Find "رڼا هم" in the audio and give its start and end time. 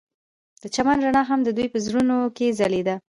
1.05-1.39